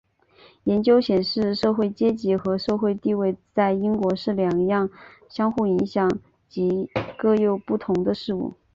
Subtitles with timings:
[0.63, 4.89] 研究显示社会阶级和社会地位在英国是两样
[5.29, 6.09] 相互影响
[6.55, 6.69] 又
[7.19, 8.55] 各有不同的事物。